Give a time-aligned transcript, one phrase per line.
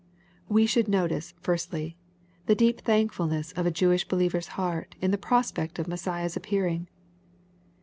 [0.49, 1.95] We should notice, firstly,
[2.47, 6.87] the deep thankfulness of a Jewish believer's heart in the prospect of Messiah^s appearing.